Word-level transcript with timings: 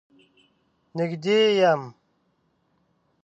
نږدې 0.97 1.39
يم. 1.59 1.81